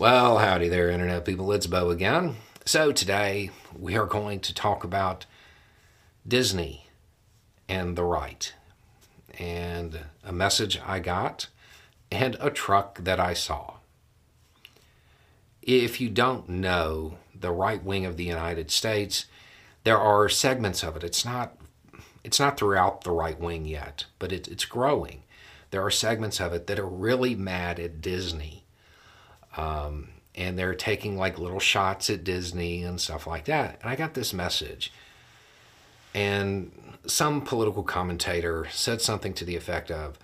[0.00, 1.52] Well, howdy there, Internet people.
[1.52, 2.36] It's Beau again.
[2.64, 5.26] So, today we are going to talk about
[6.26, 6.86] Disney
[7.68, 8.50] and the right,
[9.38, 11.48] and a message I got,
[12.10, 13.74] and a truck that I saw.
[15.60, 19.26] If you don't know the right wing of the United States,
[19.84, 21.04] there are segments of it.
[21.04, 21.58] It's not
[22.24, 25.24] it's not throughout the right wing yet, but it, it's growing.
[25.70, 28.59] There are segments of it that are really mad at Disney
[29.56, 33.78] um, and they're taking like little shots at Disney and stuff like that.
[33.82, 34.92] And I got this message.
[36.14, 36.72] And
[37.06, 40.18] some political commentator said something to the effect of,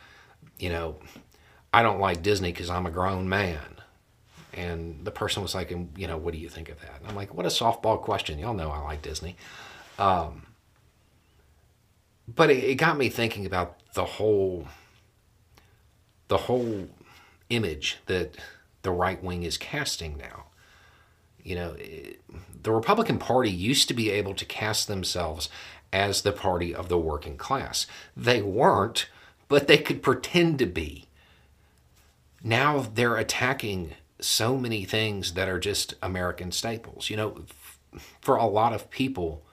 [0.59, 0.97] you know,
[1.73, 3.61] I don't like Disney because I'm a grown man.
[4.53, 7.01] And the person was like, you know, what do you think of that?
[7.01, 8.39] And I'm like, what a softball question.
[8.39, 9.37] Y'all know I like Disney.
[9.99, 10.47] Um,
[12.27, 14.67] but it, it got me thinking about the whole,
[16.29, 16.89] the whole
[17.51, 18.37] image that
[18.87, 20.45] the right wing is casting now.
[21.43, 21.77] You know,
[22.63, 25.49] the Republican Party used to be able to cast themselves
[25.93, 27.89] as the party of the working class.
[28.17, 29.09] They weren't,
[29.49, 31.09] but they could pretend to be.
[32.45, 37.11] Now they're attacking so many things that are just American staples.
[37.11, 37.45] You know,
[38.21, 39.45] for a lot of people,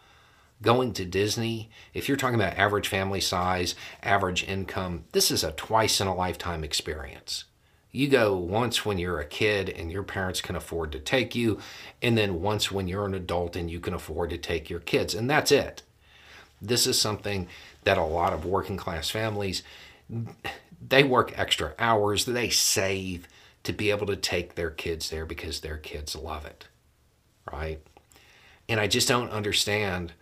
[0.61, 5.53] going to Disney, if you're talking about average family size, average income, this is a
[5.53, 7.45] twice in a lifetime experience.
[7.93, 11.59] You go once when you're a kid and your parents can afford to take you,
[12.01, 15.15] and then once when you're an adult and you can afford to take your kids,
[15.15, 15.83] and that's it.
[16.61, 17.47] This is something
[17.85, 19.63] that a lot of working class families
[20.89, 23.27] they work extra hours, they save
[23.63, 26.67] to be able to take their kids there because their kids love it.
[27.51, 27.79] Right?
[28.67, 30.13] And I just don't understand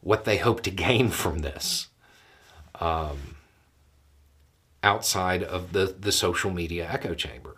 [0.00, 1.88] what they hope to gain from this.
[2.80, 3.36] Um,
[4.84, 7.56] outside of the, the social media echo chamber.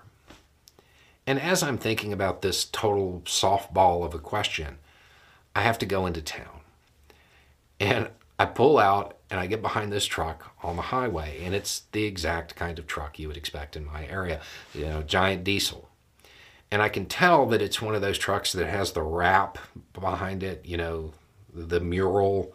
[1.26, 4.78] And as I'm thinking about this total softball of a question,
[5.54, 6.60] I have to go into town.
[7.80, 11.82] And I pull out and I get behind this truck on the highway, and it's
[11.90, 14.40] the exact kind of truck you would expect in my area,
[14.72, 15.88] you know, giant diesel.
[16.70, 19.58] And I can tell that it's one of those trucks that has the wrap
[19.92, 21.12] behind it, you know,
[21.52, 22.54] the mural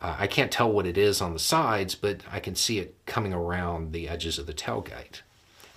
[0.00, 2.94] uh, I can't tell what it is on the sides, but I can see it
[3.06, 5.22] coming around the edges of the tailgate.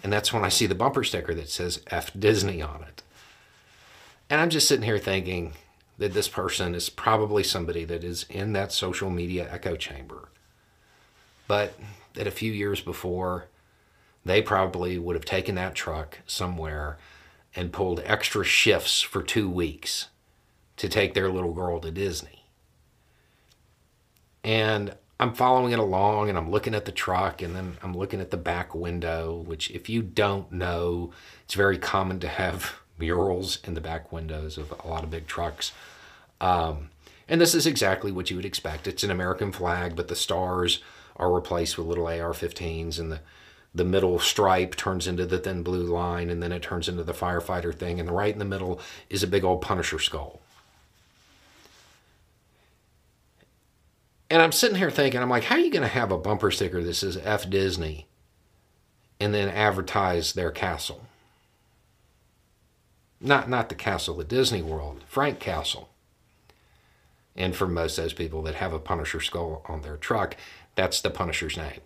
[0.03, 3.03] And that's when I see the bumper sticker that says F Disney on it.
[4.29, 5.53] And I'm just sitting here thinking
[5.97, 10.29] that this person is probably somebody that is in that social media echo chamber.
[11.47, 11.73] But
[12.13, 13.47] that a few years before,
[14.23, 16.97] they probably would have taken that truck somewhere
[17.55, 20.07] and pulled extra shifts for two weeks
[20.77, 22.38] to take their little girl to Disney
[24.43, 28.21] and I'm following it along and I'm looking at the truck and then I'm looking
[28.21, 31.11] at the back window, which, if you don't know,
[31.43, 35.27] it's very common to have murals in the back windows of a lot of big
[35.27, 35.71] trucks.
[36.39, 36.89] Um,
[37.27, 38.87] and this is exactly what you would expect.
[38.87, 40.81] It's an American flag, but the stars
[41.17, 43.19] are replaced with little AR 15s and the
[43.73, 47.13] the middle stripe turns into the thin blue line and then it turns into the
[47.13, 48.79] firefighter thing and right in the middle
[49.11, 50.41] is a big old punisher skull
[54.29, 56.51] And I'm sitting here thinking, I'm like, how are you going to have a bumper
[56.51, 58.07] sticker that says F Disney
[59.19, 61.05] and then advertise their castle?
[63.19, 65.89] Not, not the castle at Disney World, Frank Castle.
[67.35, 70.35] And for most of those people that have a Punisher skull on their truck,
[70.75, 71.81] that's the Punisher's name.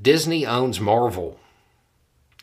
[0.00, 1.40] Disney owns Marvel.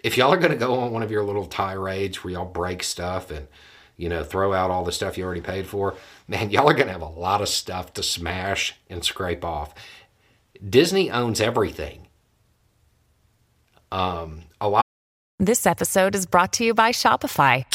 [0.04, 2.84] If y'all are going to go on one of your little tirades where y'all break
[2.84, 3.48] stuff and
[3.98, 5.96] you know, throw out all the stuff you already paid for,
[6.28, 9.74] man, y'all are going to have a lot of stuff to smash and scrape off.
[10.68, 12.08] Disney owns everything.
[13.92, 14.84] Um, a lot.
[15.40, 17.66] This episode is brought to you by Shopify.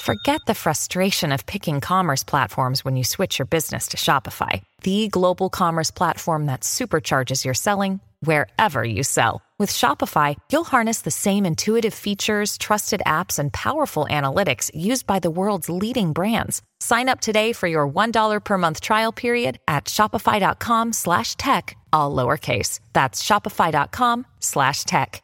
[0.00, 5.08] Forget the frustration of picking commerce platforms when you switch your business to Shopify, the
[5.08, 9.42] global commerce platform that supercharges your selling wherever you sell.
[9.62, 15.20] With Shopify, you'll harness the same intuitive features, trusted apps, and powerful analytics used by
[15.20, 16.62] the world's leading brands.
[16.80, 22.12] Sign up today for your $1 per month trial period at shopify.com slash tech, all
[22.12, 22.80] lowercase.
[22.92, 25.22] That's shopify.com slash tech.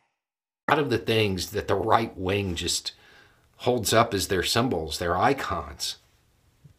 [0.69, 2.93] A lot of the things that the right wing just
[3.67, 5.97] holds up as their symbols, their icons,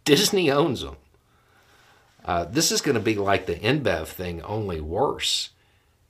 [0.06, 0.96] Disney owns them.
[2.24, 5.50] Uh, this is going to be like the InBev thing, only worse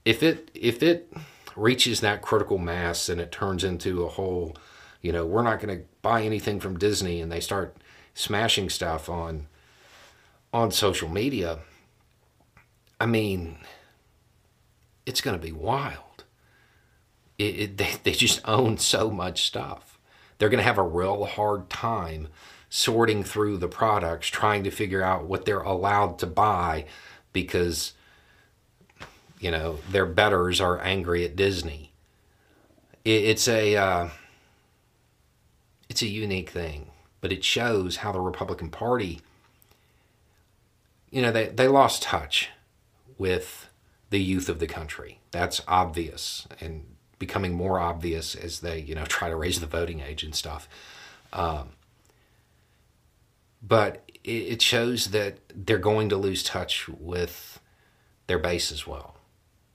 [0.06, 1.12] if it if it
[1.56, 4.56] reaches that critical mass and it turns into a whole,
[5.02, 7.78] you know, we're not going to buy anything from Disney and they start
[8.14, 9.48] smashing stuff on
[10.54, 11.60] on social media,
[13.00, 13.58] I mean,
[15.06, 16.24] it's going to be wild.
[17.38, 19.98] it, it, they, they just own so much stuff.
[20.38, 22.28] They're going to have a real hard time
[22.70, 26.86] sorting through the products, trying to figure out what they're allowed to buy
[27.34, 27.94] because,
[29.40, 31.92] you know, their betters are angry at Disney.
[33.04, 33.76] It, it's a.
[33.76, 34.10] Uh,
[35.90, 39.22] it's a unique thing, but it shows how the Republican Party,
[41.10, 42.50] you know, they, they lost touch
[43.18, 43.68] with
[44.12, 45.20] the youth of the country.
[45.32, 46.86] That's obvious and
[47.18, 50.70] becoming more obvious as they, you know, try to raise the voting age and stuff.
[51.34, 51.70] Um,
[53.62, 57.60] but it, it shows that they're going to lose touch with
[58.28, 59.16] their base as well,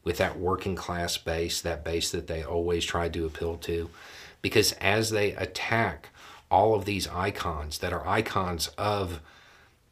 [0.05, 3.91] with that working class base, that base that they always tried to appeal to
[4.45, 6.11] because as they attack
[6.51, 9.21] all of these icons that are icons of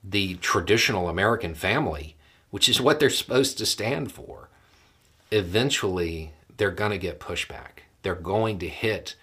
[0.05, 2.17] the traditional American family,
[2.51, 4.51] which is what they're supposed to stand for,
[5.31, 7.85] eventually they're going to get pushback.
[8.03, 9.17] They're going to hit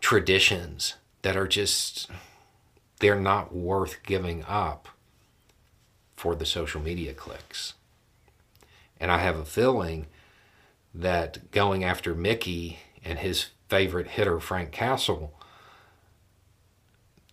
[0.00, 2.10] traditions that are just,
[3.00, 4.88] they're not worth giving up
[6.16, 7.74] for the social media clicks.
[9.00, 10.06] And I have a feeling
[10.94, 15.32] that going after Mickey and his favorite hitter, Frank Castle,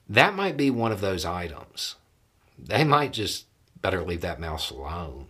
[0.08, 1.96] that might be one of those items.
[2.58, 3.46] They might just
[3.81, 5.28] better leave that mouse alone.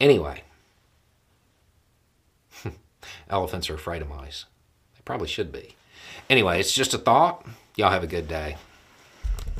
[0.00, 0.42] Anyway,
[3.30, 4.46] elephants are afraid of mice.
[4.94, 5.76] They probably should be.
[6.28, 7.46] Anyway, it's just a thought.
[7.76, 8.56] Y'all have a good day.